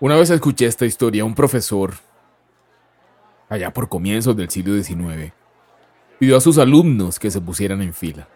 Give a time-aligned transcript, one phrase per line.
[0.00, 1.92] Una vez escuché esta historia, un profesor,
[3.50, 5.34] allá por comienzos del siglo XIX,
[6.18, 8.26] pidió a sus alumnos que se pusieran en fila.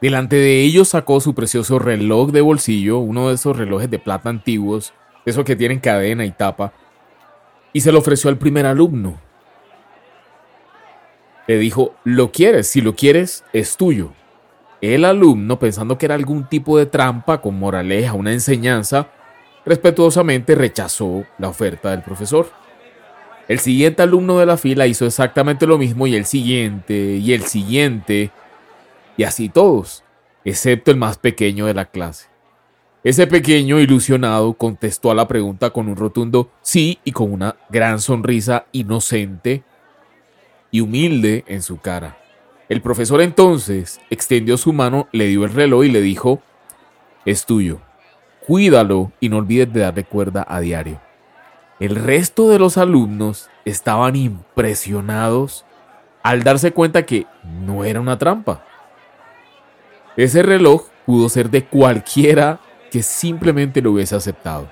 [0.00, 4.28] Delante de ellos sacó su precioso reloj de bolsillo, uno de esos relojes de plata
[4.28, 4.94] antiguos,
[5.26, 6.72] esos que tienen cadena y tapa,
[7.72, 9.18] y se lo ofreció al primer alumno.
[11.48, 14.12] Le dijo, lo quieres, si lo quieres, es tuyo.
[14.80, 19.08] El alumno, pensando que era algún tipo de trampa con moraleja, una enseñanza,
[19.64, 22.50] respetuosamente rechazó la oferta del profesor.
[23.48, 27.42] El siguiente alumno de la fila hizo exactamente lo mismo y el siguiente y el
[27.42, 28.30] siguiente
[29.16, 30.02] y así todos,
[30.44, 32.26] excepto el más pequeño de la clase.
[33.04, 38.00] Ese pequeño, ilusionado, contestó a la pregunta con un rotundo sí y con una gran
[38.00, 39.62] sonrisa inocente
[40.70, 42.16] y humilde en su cara.
[42.70, 46.40] El profesor entonces extendió su mano, le dio el reloj y le dijo,
[47.26, 47.80] es tuyo,
[48.46, 51.00] cuídalo y no olvides de darle cuerda a diario.
[51.80, 55.64] El resto de los alumnos estaban impresionados
[56.22, 58.64] al darse cuenta que no era una trampa.
[60.16, 62.60] Ese reloj pudo ser de cualquiera
[62.90, 64.68] que simplemente lo hubiese aceptado.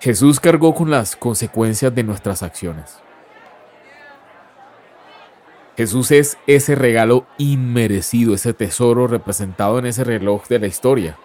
[0.00, 2.98] Jesús cargó con las consecuencias de nuestras acciones.
[5.76, 11.16] Jesús es ese regalo inmerecido, ese tesoro representado en ese reloj de la historia.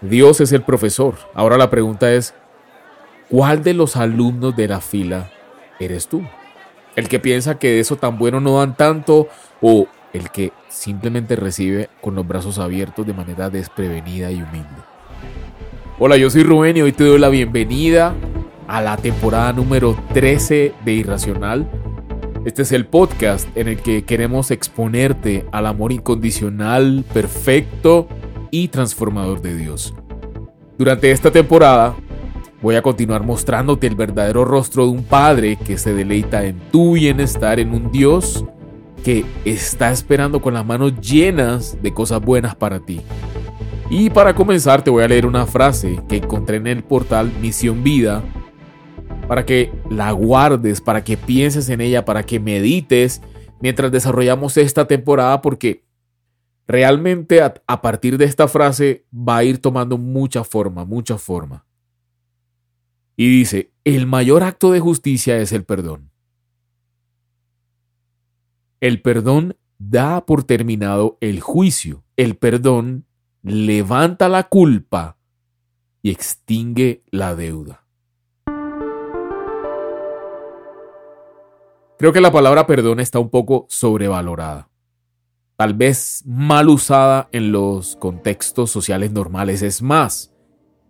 [0.00, 1.14] Dios es el profesor.
[1.34, 2.34] Ahora la pregunta es,
[3.28, 5.30] ¿cuál de los alumnos de la fila
[5.80, 6.22] eres tú?
[6.96, 9.28] ¿El que piensa que de eso tan bueno no dan tanto
[9.60, 14.68] o el que simplemente recibe con los brazos abiertos de manera desprevenida y humilde.
[15.98, 18.14] Hola, yo soy Rubén y hoy te doy la bienvenida
[18.66, 21.68] a la temporada número 13 de Irracional.
[22.44, 28.08] Este es el podcast en el que queremos exponerte al amor incondicional, perfecto
[28.50, 29.94] y transformador de Dios.
[30.78, 31.94] Durante esta temporada
[32.62, 36.94] voy a continuar mostrándote el verdadero rostro de un padre que se deleita en tu
[36.94, 38.44] bienestar, en un Dios
[39.04, 43.00] que está esperando con las manos llenas de cosas buenas para ti.
[43.88, 47.84] Y para comenzar te voy a leer una frase que encontré en el portal Misión
[47.84, 48.22] Vida
[49.28, 53.22] para que la guardes, para que pienses en ella, para que medites
[53.60, 55.85] mientras desarrollamos esta temporada porque
[56.66, 61.64] realmente a, partir de esta frase va a ir tomando mucha forma, mucha forma.
[63.16, 66.10] Y dice, el mayor acto de justicia es el perdón.
[68.80, 72.04] El perdón da por terminado el juicio.
[72.16, 73.06] El perdón
[73.42, 75.18] levanta la culpa
[76.02, 77.84] y extingue la deuda.
[81.98, 84.68] Creo que la palabra perdón está un poco sobrevalorada.
[85.56, 89.62] Tal vez mal usada en los contextos sociales normales.
[89.62, 90.34] Es más,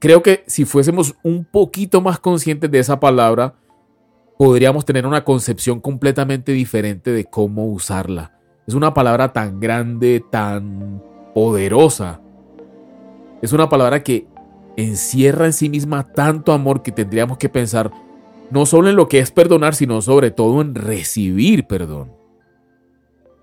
[0.01, 3.55] creo que si fuésemos un poquito más conscientes de esa palabra,
[4.37, 8.33] podríamos tener una concepción completamente diferente de cómo usarla.
[8.67, 11.01] Es una palabra tan grande, tan
[11.33, 12.21] poderosa.
[13.43, 14.27] Es una palabra que
[14.77, 17.93] encierra en sí misma tanto amor que tendríamos que pensar
[18.51, 22.16] no solo en lo que es perdonar, sino sobre todo en recibir perdón.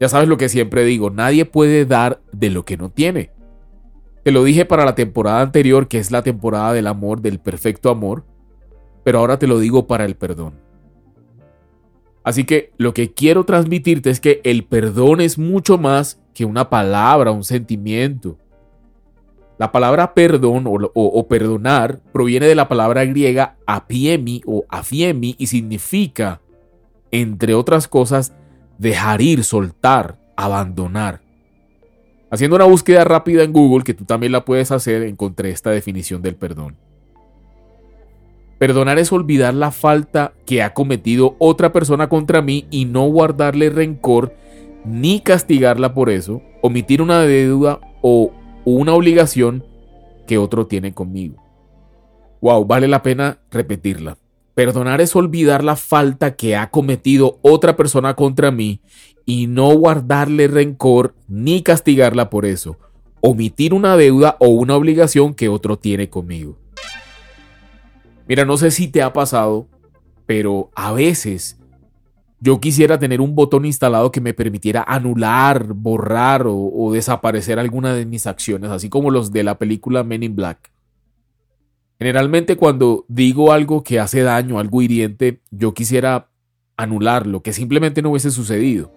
[0.04, 3.32] Ya sabes lo que siempre digo, nadie puede dar de lo que no tiene.
[4.26, 7.90] Te lo dije para la temporada anterior, que es la temporada del amor, del perfecto
[7.90, 8.26] amor,
[9.06, 10.56] pero ahora te lo digo para el perdón.
[12.22, 16.70] Así que lo que quiero transmitirte es que el perdón es mucho más que una
[16.70, 18.38] palabra, un sentimiento.
[19.58, 26.42] La palabra perdón o, perdonar proviene de la palabra griega apiemi o afiemi y significa,
[27.10, 28.34] entre otras cosas,
[28.78, 31.22] dejar ir, soltar, abandonar.
[32.30, 36.22] Haciendo una búsqueda rápida en Google, que tú también la puedes hacer, encontré esta definición
[36.22, 36.76] del perdón.
[38.58, 43.70] Perdonar es olvidar la falta que ha cometido otra persona contra mí y no guardarle
[43.70, 44.34] rencor
[44.86, 48.32] ni castigarla por eso, omitir una deuda o
[48.66, 49.64] una obligación
[50.28, 51.44] que otro tiene conmigo.
[52.42, 54.18] Wow, vale la pena repetirla.
[54.56, 58.82] Perdonar es olvidar la falta que ha cometido otra persona contra mí
[59.26, 62.78] y no guardarle rencor ni castigarla por eso.
[63.22, 66.58] Omitir una deuda o una obligación que otro tiene conmigo.
[68.28, 69.68] Mira, no sé si te ha pasado,
[70.26, 71.58] pero a veces
[72.44, 78.06] yo quisiera tener un botón instalado que me permitiera anular, borrar o, desaparecer alguna de
[78.06, 80.73] mis acciones, así como los de la película Men in Black.
[82.00, 86.30] Generalmente cuando digo algo que hace daño, algo hiriente, yo quisiera
[86.76, 88.92] anularlo, que simplemente no hubiese sucedido.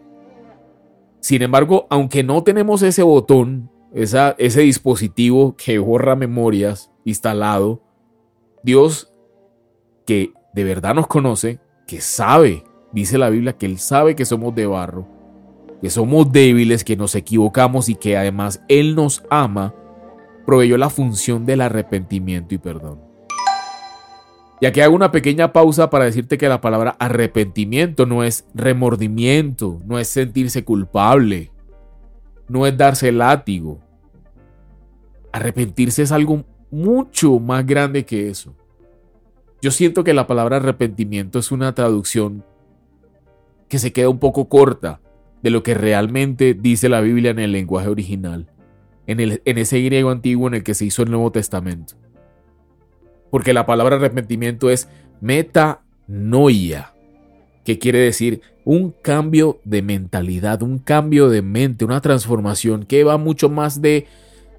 [1.20, 7.82] Sin embargo, aunque no tenemos ese botón, ese dispositivo que borra memorias instalado,
[8.62, 9.12] Dios
[10.06, 14.54] que de verdad nos conoce, que sabe, dice la Biblia, que Él sabe que somos
[14.54, 15.06] de barro,
[15.80, 19.74] que somos débiles, que nos equivocamos y que además Él nos ama,
[20.46, 23.00] proveyó la función del arrepentimiento y perdón.
[24.60, 29.82] Y aquí hago una pequeña pausa para decirte que la palabra arrepentimiento no es remordimiento,
[29.84, 31.50] no es sentirse culpable,
[32.48, 33.80] no es darse látigo.
[35.32, 38.54] Arrepentirse es algo mucho más grande que eso.
[39.60, 42.44] Yo siento que la palabra arrepentimiento es una traducción
[43.68, 45.00] que se queda un poco corta
[45.42, 48.48] de lo que realmente dice la Biblia en el lenguaje original,
[49.06, 51.94] en, el, en ese griego antiguo en el que se hizo el Nuevo Testamento.
[53.30, 54.88] Porque la palabra arrepentimiento es
[55.20, 56.92] metanoia,
[57.64, 63.16] que quiere decir un cambio de mentalidad, un cambio de mente, una transformación que va
[63.16, 64.06] mucho más de,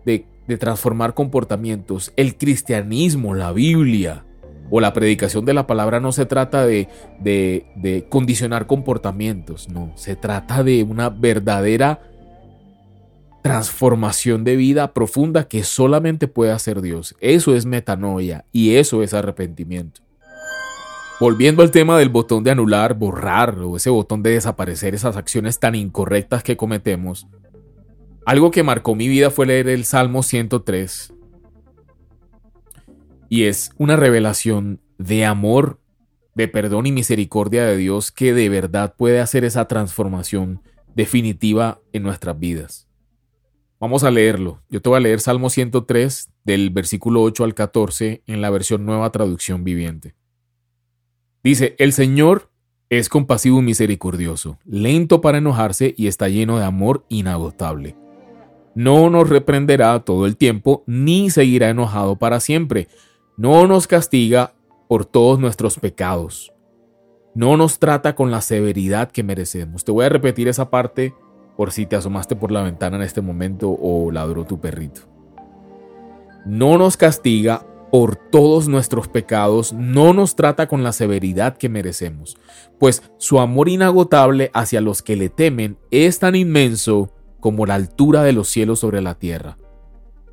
[0.06, 2.12] de, de transformar comportamientos.
[2.16, 4.26] El cristianismo, la Biblia,
[4.70, 6.90] o la predicación de la palabra no se trata de,
[7.20, 12.02] de, condicionar comportamientos, no, se trata de una verdadera
[13.42, 17.16] transformación de vida profunda que solamente puede hacer Dios.
[17.20, 20.02] Eso es metanoia y eso es arrepentimiento.
[21.20, 25.60] Volviendo al tema del botón de anular, borrar o ese botón de desaparecer esas acciones
[25.60, 27.28] tan incorrectas que cometemos,
[28.26, 31.14] algo que marcó mi vida fue leer el Salmo 103,
[33.30, 35.80] y es una revelación de amor,
[36.36, 40.62] de perdón y misericordia de Dios que de verdad puede hacer esa transformación
[40.96, 42.87] definitiva en nuestras vidas.
[43.80, 44.62] Vamos a leerlo.
[44.70, 48.86] Yo te voy a leer Salmo 103 del versículo 8 al 14 en la versión
[48.86, 50.16] nueva traducción viviente.
[51.44, 52.50] Dice, el Señor
[52.90, 57.96] es compasivo y misericordioso, lento para enojarse y está lleno de amor inagotable.
[58.76, 62.88] No nos reprenderá todo el tiempo, ni seguirá enojado para siempre
[63.38, 64.56] no nos castiga
[64.88, 66.52] por todos nuestros pecados.
[67.36, 69.84] No nos trata con la severidad que merecemos.
[69.84, 71.14] Te voy a repetir esa parte
[71.58, 75.02] por si te asomaste por la ventana en este momento o ladró tu perrito.
[76.46, 82.38] No nos castiga por todos nuestros pecados, no nos trata con la severidad que merecemos,
[82.80, 88.24] pues su amor inagotable hacia los que le temen es tan inmenso como la altura
[88.24, 89.58] de los cielos sobre la tierra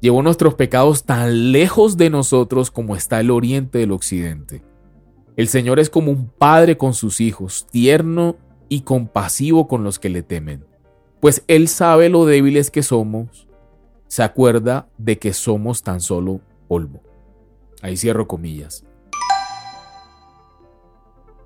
[0.04, 4.62] llevó nuestros pecados tan lejos de nosotros como está el oriente del occidente.
[5.34, 8.36] El Señor es como un padre con sus hijos, tierno
[8.68, 10.66] y compasivo con los que le temen,
[11.24, 13.48] pues Él sabe lo débiles que somos,
[14.08, 17.00] se acuerda de que somos tan solo polvo.
[17.80, 18.84] Ahí cierro comillas.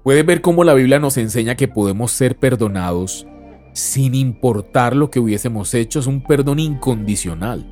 [0.03, 3.25] Puedes ver cómo la Biblia nos enseña que podemos ser perdonados
[3.73, 7.65] sin importar lo que hubiésemos hecho, es un perdón incondicional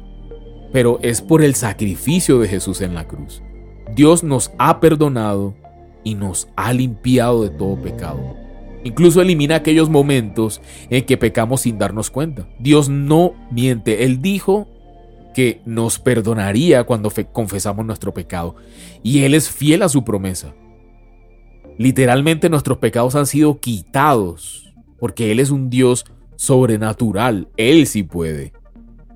[0.73, 3.43] pero es por el sacrificio de Jesús en la cruz.
[3.97, 5.57] Dios nos ha perdonado
[6.05, 8.46] y nos ha limpiado de todo pecado.
[8.87, 10.61] Incluso elimina aquellos momentos
[10.91, 12.47] en que pecamos sin darnos cuenta.
[12.61, 14.05] Dios no miente.
[14.05, 14.69] Él dijo
[15.35, 18.55] que nos perdonaría cuando confesamos nuestro pecado.
[19.03, 20.55] Y Él es fiel a su promesa.
[21.79, 26.05] Literalmente nuestros pecados han sido quitados porque Él es un Dios
[26.37, 27.49] sobrenatural.
[27.57, 28.53] Él sí puede.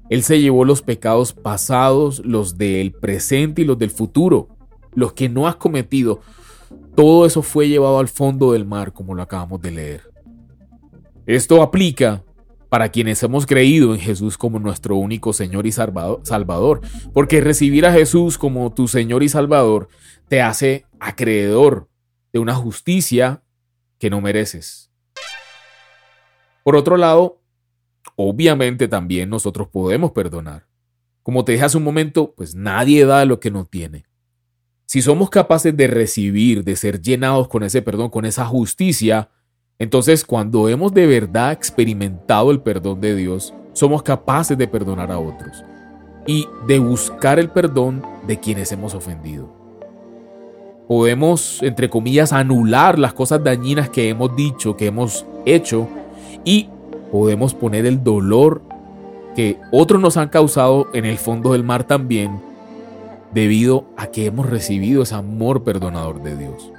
[0.08, 4.48] Él se llevó los pecados pasados, los del presente y los del futuro,
[4.94, 6.22] los que no has cometido.
[7.00, 10.02] Todo eso fue llevado al fondo del mar, como lo acabamos de leer.
[11.24, 12.22] Esto aplica
[12.68, 16.82] para quienes hemos creído en Jesús como nuestro único Señor y Salvador,
[17.14, 19.88] porque recibir a Jesús como tu Señor y Salvador
[20.28, 21.88] te hace acreedor
[22.34, 23.44] de una justicia
[23.98, 24.92] que no mereces.
[26.62, 27.40] Por otro lado,
[28.14, 30.66] obviamente también nosotros podemos perdonar.
[31.22, 34.09] Como te dije hace un momento, pues nadie da lo que no tiene.
[34.90, 39.28] Si somos capaces de recibir, de ser llenados con ese perdón, con esa justicia,
[39.78, 45.20] entonces cuando hemos de verdad experimentado el perdón de Dios, somos capaces de perdonar a
[45.20, 45.62] otros
[46.26, 49.48] y de buscar el perdón de quienes hemos ofendido.
[50.88, 55.86] Podemos, entre comillas, anular las cosas dañinas que hemos dicho, que hemos hecho
[56.44, 56.68] y
[57.12, 58.60] podemos poner el dolor
[59.36, 62.49] que otros nos han causado en el fondo del mar también,
[63.32, 66.72] debido a que hemos recibido ese amor perdonador de Dios.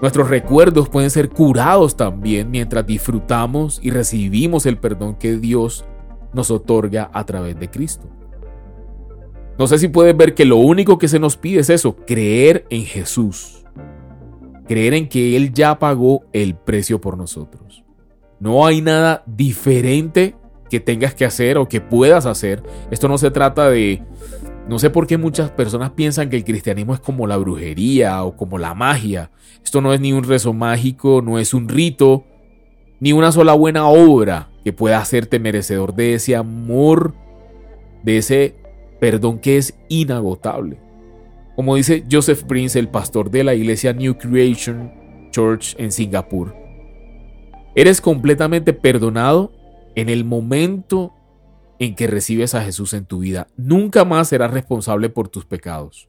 [0.00, 5.84] Nuestros recuerdos pueden ser curados también mientras disfrutamos y recibimos el perdón que Dios
[6.32, 8.06] nos otorga a través de Cristo.
[9.56, 12.66] No sé si puedes ver que lo único que se nos pide es eso, creer
[12.70, 13.64] en Jesús.
[14.66, 17.84] Creer en que Él ya pagó el precio por nosotros.
[18.40, 20.34] No hay nada diferente
[20.68, 22.62] que tengas que hacer o que puedas hacer.
[22.90, 24.02] Esto no se trata de,
[24.68, 28.34] No sé por qué muchas personas piensan que el cristianismo es como la brujería o
[28.34, 29.30] como la magia.
[29.62, 32.24] Esto no es ni un rezo mágico, no es un rito,
[32.98, 37.14] ni una sola buena obra que pueda hacerte merecedor de ese amor,
[38.02, 38.56] de ese
[39.00, 40.78] perdón que es inagotable.
[41.56, 44.90] Como dice Joseph Prince, el pastor de la iglesia New Creation
[45.30, 46.56] Church en Singapur,
[47.74, 49.52] eres completamente perdonado
[49.94, 51.12] en el momento
[51.78, 53.48] en que recibes a Jesús en tu vida.
[53.56, 56.08] Nunca más serás responsable por tus pecados.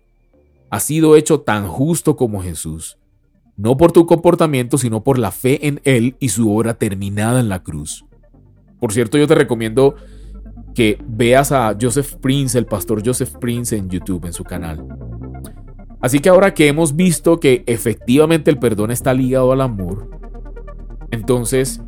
[0.69, 2.97] Has sido hecho tan justo como Jesús,
[3.55, 7.49] no por tu comportamiento, sino por la fe en Él y su obra terminada en
[7.49, 8.05] la cruz.
[8.79, 9.95] Por cierto, yo te recomiendo
[10.73, 14.85] que veas a Joseph Prince, el pastor Joseph Prince en YouTube, en su canal.
[16.01, 20.09] Así que ahora que hemos visto que efectivamente el perdón está ligado al amor,
[21.11, 21.81] entonces,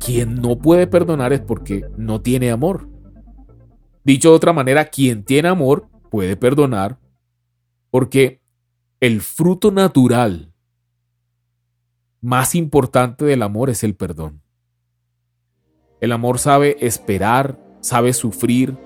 [0.00, 2.88] quien no puede perdonar es porque no tiene amor.
[4.04, 6.98] Dicho de otra manera, quien tiene amor puede perdonar
[7.90, 8.42] porque
[9.00, 10.52] el fruto natural
[12.20, 14.42] más importante del amor es el perdón.
[16.00, 18.76] El amor sabe esperar, sabe sufrir.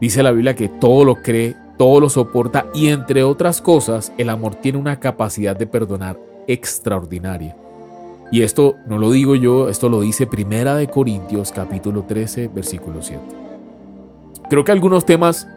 [0.00, 4.30] Dice la Biblia que todo lo cree, todo lo soporta y entre otras cosas el
[4.30, 7.56] amor tiene una capacidad de perdonar extraordinaria.
[8.32, 13.02] Y esto no lo digo yo, esto lo dice Primera de Corintios capítulo 13 versículo
[13.02, 13.43] 7.
[14.48, 15.48] Creo que algunos temas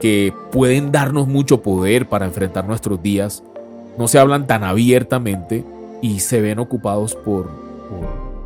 [0.00, 3.42] que pueden darnos mucho poder para enfrentar nuestros días
[3.98, 5.64] no se hablan tan abiertamente
[6.00, 7.50] y se ven ocupados por,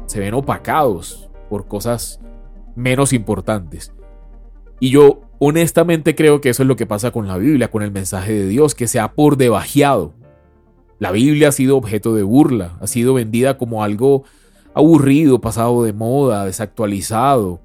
[0.06, 2.21] se ven opacados por cosas
[2.75, 3.92] menos importantes.
[4.80, 7.90] Y yo honestamente creo que eso es lo que pasa con la Biblia, con el
[7.90, 10.12] mensaje de Dios, que se ha por debajeado.
[10.99, 14.25] La Biblia ha sido objeto de burla, ha sido vendida como algo
[14.75, 17.61] aburrido, pasado de moda, desactualizado,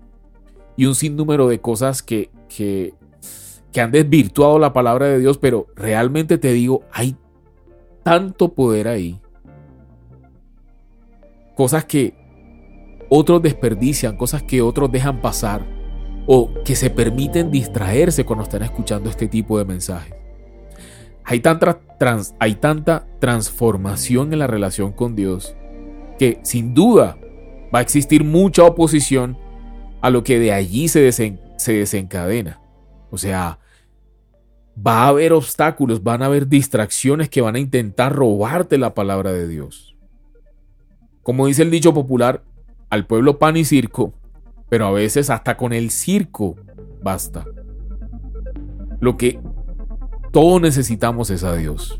[0.82, 2.96] y un sinnúmero de cosas que, que,
[3.72, 7.16] que han desvirtuado la palabra de Dios, pero realmente te digo, hay
[8.02, 9.22] tanto poder ahí.
[11.56, 12.16] Cosas que
[13.10, 15.68] otros desperdician, cosas que otros dejan pasar
[16.26, 20.16] o que se permiten distraerse cuando están escuchando este tipo de mensajes.
[21.24, 21.80] Hay tanta,
[22.40, 25.56] hay tanta transformación en la relación con Dios
[26.18, 27.20] que sin duda
[27.72, 29.38] va a existir mucha oposición
[30.02, 32.60] a lo que de allí se, se desencadena.
[33.10, 33.60] O sea,
[34.76, 39.32] va a haber obstáculos, van a haber distracciones que van a intentar robarte la palabra
[39.32, 39.96] de Dios.
[41.24, 42.44] Como dice el dicho popular,
[42.90, 44.14] al pueblo pan y circo,
[44.70, 46.56] pero a veces hasta con el circo
[47.04, 47.46] basta.
[49.00, 49.40] Lo que
[50.32, 52.00] todos necesitamos es a Dios.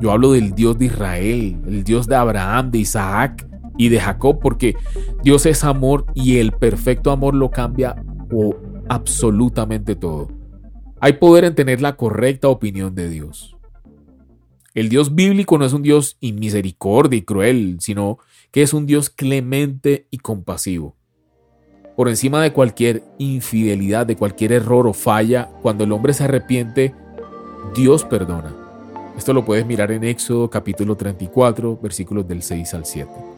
[0.00, 4.38] Yo hablo del Dios de Israel, el Dios de Abraham, de Isaac, y de Jacob,
[4.40, 4.76] porque
[5.22, 7.96] Dios es amor y el perfecto amor lo cambia
[8.32, 8.56] o
[8.88, 10.28] absolutamente todo.
[11.00, 13.56] Hay poder en tener la correcta opinión de Dios.
[14.74, 18.18] El Dios bíblico no es un Dios inmisericordia y cruel, sino
[18.50, 20.96] que es un Dios clemente y compasivo.
[21.96, 26.94] Por encima de cualquier infidelidad, de cualquier error o falla, cuando el hombre se arrepiente,
[27.74, 28.54] Dios perdona.
[29.16, 33.31] Esto lo puedes mirar en Éxodo capítulo 34, versículos del 6 al 7.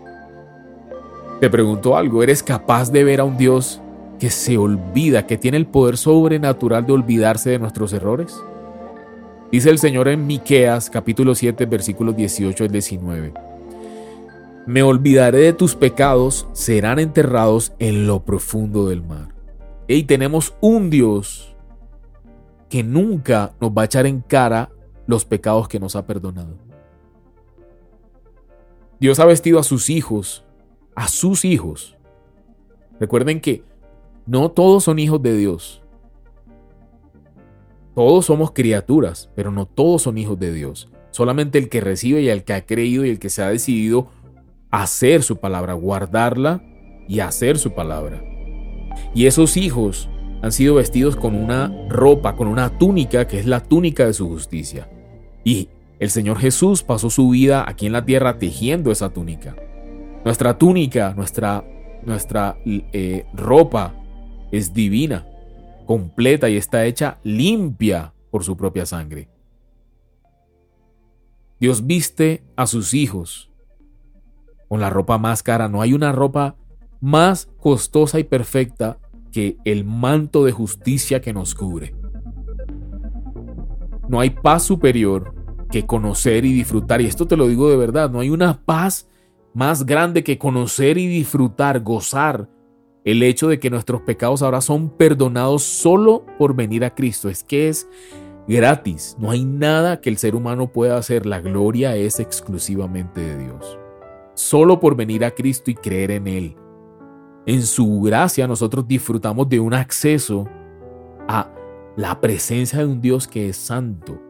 [1.41, 3.81] Te pregunto algo, ¿eres capaz de ver a un Dios
[4.19, 8.41] que se olvida, que tiene el poder sobrenatural de olvidarse de nuestros errores?
[9.51, 13.35] Dice el Señor en Miqueas capítulo 7 versículos 18 al 19.
[14.67, 19.35] Me olvidaré de tus pecados, serán enterrados en lo profundo del mar.
[19.89, 21.55] Y tenemos un Dios
[22.71, 24.71] que nunca nos va a echar en cara
[25.07, 26.57] los pecados que nos ha perdonado.
[28.99, 30.45] Dios ha vestido a sus hijos
[30.95, 31.97] a sus hijos.
[33.01, 33.63] Recuerden que
[34.27, 35.83] no todos son hijos de Dios.
[37.95, 40.91] Todos somos criaturas, pero no todos son hijos de Dios.
[41.11, 44.09] Solamente el que recibe y el que ha creído y el que se ha decidido
[44.71, 46.63] hacer su palabra, guardarla
[47.07, 48.25] y hacer su palabra.
[49.15, 50.09] Y esos hijos
[50.43, 54.29] han sido vestidos con una ropa, con una túnica que es la túnica de su
[54.29, 54.91] justicia.
[55.45, 55.69] Y
[56.01, 59.55] el Señor Jesús pasó su vida aquí en la tierra tejiendo esa túnica.
[60.25, 61.65] Nuestra túnica, nuestra,
[62.05, 63.95] nuestra eh, ropa
[64.51, 65.27] es divina,
[65.87, 69.29] completa y está hecha limpia por su propia sangre.
[71.61, 73.51] Dios viste a sus hijos
[74.69, 75.69] con la ropa más cara.
[75.69, 76.57] No hay una ropa
[77.01, 78.99] más costosa y perfecta
[79.31, 81.95] que el manto de justicia que nos cubre.
[84.09, 85.35] No hay paz superior
[85.71, 87.01] que conocer y disfrutar.
[87.01, 88.11] Y esto te lo digo de verdad.
[88.11, 89.09] No hay una paz
[89.55, 92.49] más grande que conocer y disfrutar, gozar
[93.05, 97.29] el hecho de que nuestros pecados ahora son perdonados solo por venir a Cristo.
[97.29, 97.89] Es que es
[98.49, 103.39] gratis, no hay nada que el ser humano pueda hacer, la gloria es exclusivamente de
[103.45, 103.79] Dios.
[104.35, 106.57] Solo por venir a Cristo y creer en Él.
[107.47, 110.49] En su gracia nosotros disfrutamos de un acceso
[111.29, 111.51] a
[111.97, 114.21] la presencia de un Dios que es santo.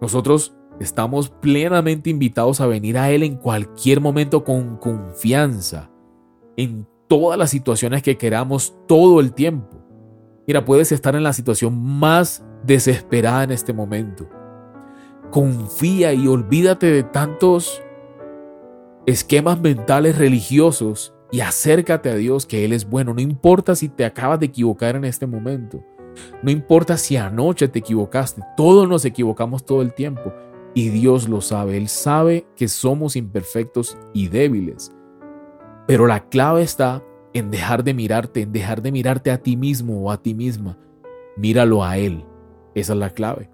[0.00, 5.90] Nosotros estamos plenamente invitados a venir a Él en cualquier momento con confianza,
[6.56, 9.84] en todas las situaciones que queramos todo el tiempo.
[10.46, 14.28] Mira, puedes estar en la situación más desesperada en este momento.
[15.30, 17.82] Confía y olvídate de tantos
[19.06, 23.14] esquemas mentales religiosos y acércate a Dios que Él es bueno.
[23.14, 25.82] No importa si te acabas de equivocar en este momento.
[26.42, 28.42] No importa si anoche te equivocaste.
[28.56, 30.32] Todos nos equivocamos todo el tiempo.
[30.74, 31.76] Y Dios lo sabe.
[31.76, 34.92] Él sabe que somos imperfectos y débiles.
[35.86, 40.02] Pero la clave está en dejar de mirarte, en dejar de mirarte a ti mismo
[40.02, 40.78] o a ti misma.
[41.36, 42.24] Míralo a Él.
[42.74, 43.50] Esa es la clave.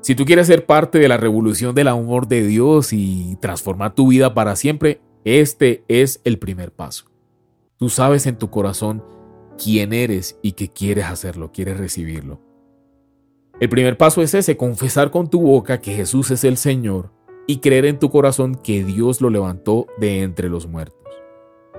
[0.00, 4.08] Si tú quieres ser parte de la revolución del amor de Dios y transformar tu
[4.08, 7.06] vida para siempre, este es el primer paso.
[7.78, 9.02] Tú sabes en tu corazón
[9.56, 12.40] quién eres y que quieres hacerlo, quieres recibirlo.
[13.60, 17.12] El primer paso es ese, confesar con tu boca que Jesús es el Señor
[17.46, 20.98] y creer en tu corazón que Dios lo levantó de entre los muertos.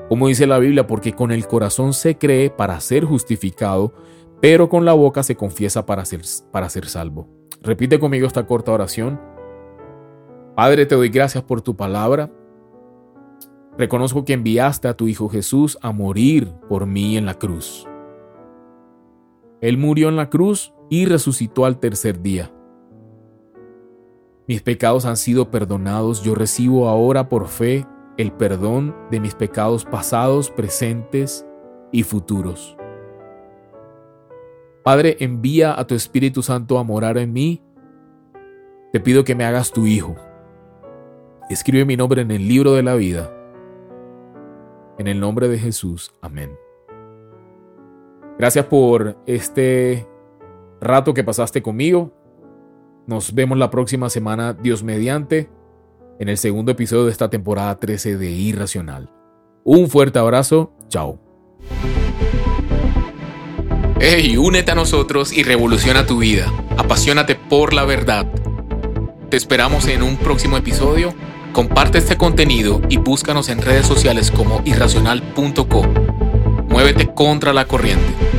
[0.08, 3.94] Como dice la Biblia, porque con el corazón se cree para ser justificado,
[4.41, 7.27] pero con la boca se confiesa para ser, para ser salvo.
[7.62, 9.20] Repite conmigo esta corta oración.
[10.55, 12.32] Padre, te doy gracias por tu palabra.
[13.77, 17.86] Reconozco que enviaste a tu Hijo Jesús a morir por mí en la cruz.
[19.60, 22.51] Él murió en la cruz y resucitó al tercer día.
[24.48, 27.86] Mis pecados han sido perdonados, yo recibo ahora por fe
[28.18, 31.46] el perdón de mis pecados pasados, presentes
[31.92, 32.77] y futuros.
[34.84, 37.63] Padre, envía a tu Espíritu Santo a morar en mí.
[38.94, 40.15] Te pido que me hagas tu Hijo.
[41.50, 43.32] Escribe mi nombre en el libro de la vida.
[45.00, 46.13] En el nombre de Jesús.
[46.21, 46.56] Amén.
[48.38, 50.08] Gracias por este
[50.86, 52.13] rato que pasaste conmigo.
[53.08, 55.50] Nos vemos la próxima semana, Dios mediante,
[56.19, 59.12] en el segundo episodio de esta temporada 13 de Irracional.
[59.63, 61.19] Un fuerte abrazo, chao.
[64.00, 66.52] Hey, únete a nosotros y revoluciona tu vida.
[66.78, 68.32] Apasionate por la verdad.
[69.30, 71.13] Te esperamos en un próximo episodio.
[71.54, 75.84] Comparte este contenido y búscanos en redes sociales como irracional.co.
[76.69, 78.35] Muévete contra la corriente.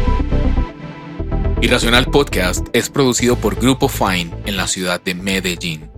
[1.62, 5.95] Irracional Podcast es producido por Grupo Fine en la ciudad de Medellín.